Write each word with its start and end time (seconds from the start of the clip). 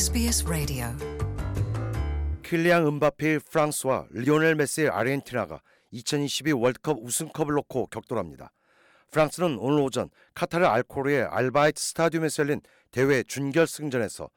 SBS 0.00 0.46
Radio. 0.46 0.86
킬리앙 2.42 2.86
음바페의 2.86 3.40
프랑스와 3.40 4.06
리오넬 4.12 4.54
메시의 4.54 4.88
아르헨티나가 4.88 5.60
2022 5.90 6.52
월드컵 6.52 6.96
우승컵을 7.02 7.52
놓고 7.56 7.88
격돌합니다. 7.88 8.50
프랑스는 9.10 9.58
오늘 9.58 9.80
오전 9.80 10.08
카타르 10.32 10.64
알코르의 10.64 11.24
알바이트 11.24 11.78
스타디움에서 11.78 12.44
열린 12.44 12.62
대회 12.90 13.22
준결승전에서 13.22 14.30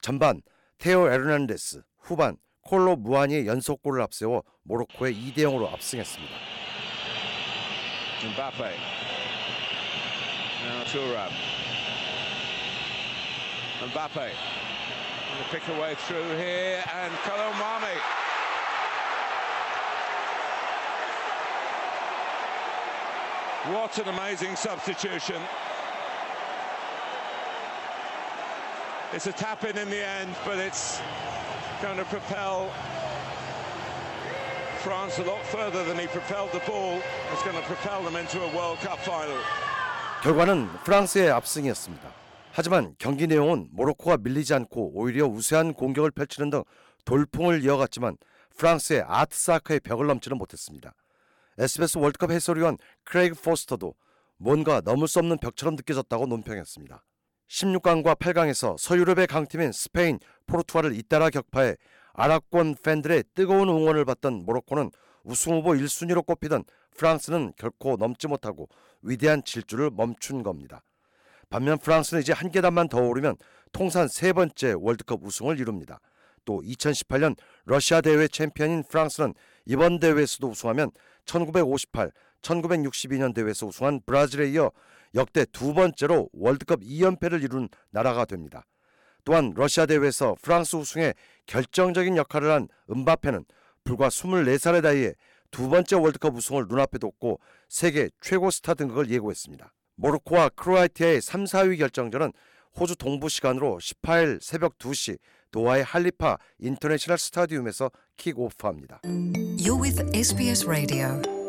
전반 0.00 0.40
테오 0.78 1.10
에르난데스, 1.10 1.82
후반 1.98 2.38
콜로 2.62 2.96
무아니의 2.96 3.46
연속골을 3.46 4.00
앞세워 4.00 4.42
모로코에 4.62 5.12
2대 5.12 5.40
0으로 5.40 5.70
압승했습니다. 5.70 6.34
Mbappe. 8.24 8.64
Now 10.64 10.84
Thuram. 10.86 11.30
Mbappe. 13.84 14.32
Going 14.32 14.59
to 15.37 15.43
pick 15.49 15.67
a 15.67 15.79
way 15.79 15.95
through 15.95 16.27
here 16.37 16.83
and 16.93 17.13
Colomami. 17.23 17.97
What 23.73 23.97
an 23.97 24.07
amazing 24.09 24.55
substitution. 24.55 25.41
It's 29.13 29.27
a 29.27 29.31
tap 29.31 29.63
in 29.63 29.77
in 29.77 29.89
the 29.89 30.05
end, 30.05 30.35
but 30.45 30.57
it's 30.57 31.01
going 31.81 31.97
to 31.97 32.05
propel 32.05 32.69
France 34.83 35.17
a 35.19 35.23
lot 35.23 35.43
further 35.45 35.83
than 35.83 35.97
he 35.97 36.05
propelled 36.07 36.51
the 36.51 36.59
ball. 36.59 37.01
It's 37.31 37.43
going 37.43 37.55
to 37.55 37.63
propel 37.63 38.03
them 38.03 38.15
into 38.15 38.41
a 38.43 38.55
World 38.55 38.77
Cup 38.79 38.99
final. 38.99 39.37
결과는 40.21 40.69
프랑스의 40.83 41.31
압승이었습니다. 41.31 42.09
하지만 42.52 42.94
경기 42.98 43.26
내용은 43.26 43.68
모로코가 43.70 44.18
밀리지 44.18 44.54
않고 44.54 44.92
오히려 44.94 45.26
우세한 45.26 45.74
공격을 45.74 46.10
펼치는 46.10 46.50
등 46.50 46.64
돌풍을 47.04 47.62
이어갔지만 47.64 48.16
프랑스의 48.56 49.04
아트사크의 49.06 49.80
벽을 49.80 50.06
넘지는 50.06 50.36
못했습니다. 50.36 50.94
SBS 51.58 51.98
월드컵 51.98 52.30
해설위원 52.30 52.76
크레이그 53.04 53.40
포스터도 53.40 53.94
뭔가 54.36 54.80
넘을 54.80 55.06
수 55.06 55.18
없는 55.18 55.38
벽처럼 55.38 55.76
느껴졌다고 55.76 56.26
논평했습니다. 56.26 57.04
16강과 57.48 58.16
8강에서 58.16 58.78
서유럽의 58.78 59.26
강팀인 59.26 59.72
스페인, 59.72 60.18
포르투갈을 60.46 60.94
잇따라 60.96 61.30
격파해 61.30 61.76
아랍권 62.14 62.76
팬들의 62.82 63.24
뜨거운 63.34 63.68
응원을 63.68 64.04
받던 64.04 64.44
모로코는 64.44 64.90
우승 65.24 65.54
후보 65.54 65.70
1순위로 65.70 66.24
꼽히던 66.26 66.64
프랑스는 66.96 67.52
결코 67.56 67.96
넘지 67.96 68.28
못하고 68.28 68.68
위대한 69.02 69.42
질주를 69.44 69.90
멈춘 69.90 70.42
겁니다. 70.42 70.82
반면 71.50 71.78
프랑스는 71.78 72.22
이제 72.22 72.32
한 72.32 72.50
계단만 72.50 72.88
더 72.88 73.00
오르면 73.00 73.36
통산 73.72 74.06
세 74.06 74.32
번째 74.32 74.74
월드컵 74.78 75.22
우승을 75.22 75.58
이룹니다. 75.58 76.00
또 76.44 76.62
2018년 76.62 77.36
러시아 77.64 78.00
대회 78.00 78.28
챔피언인 78.28 78.84
프랑스는 78.84 79.34
이번 79.66 79.98
대회에서도 79.98 80.48
우승하면 80.48 80.90
1958, 81.26 82.12
1962년 82.42 83.34
대회에서 83.34 83.66
우승한 83.66 84.00
브라질에 84.06 84.50
이어 84.50 84.70
역대 85.14 85.44
두 85.44 85.74
번째로 85.74 86.28
월드컵 86.32 86.80
2연패를 86.80 87.42
이룬 87.42 87.68
나라가 87.90 88.24
됩니다. 88.24 88.64
또한 89.24 89.52
러시아 89.54 89.86
대회에서 89.86 90.36
프랑스 90.40 90.76
우승에 90.76 91.14
결정적인 91.46 92.16
역할을 92.16 92.50
한 92.50 92.68
음바페는 92.90 93.44
불과 93.84 94.08
24살의 94.08 94.82
나이에 94.82 95.14
두 95.50 95.68
번째 95.68 95.96
월드컵 95.96 96.36
우승을 96.36 96.66
눈앞에 96.68 96.98
뒀고 96.98 97.40
세계 97.68 98.08
최고 98.20 98.50
스타 98.50 98.74
등극을 98.74 99.10
예고했습니다. 99.10 99.72
모로코와 100.00 100.50
크로아티아의 100.50 101.20
3, 101.20 101.44
4위 101.44 101.78
결정전은 101.78 102.32
호주 102.78 102.96
동부 102.96 103.28
시간으로 103.28 103.78
18일 103.78 104.40
새벽 104.40 104.78
2시 104.78 105.18
도하의 105.50 105.82
할리파 105.84 106.38
인터내셔널 106.58 107.18
스타디움에서 107.18 107.90
킥오프합니다. 108.16 109.00
You're 109.04 109.80
with 109.80 110.00
SBS 110.14 110.66
Radio. 110.66 111.39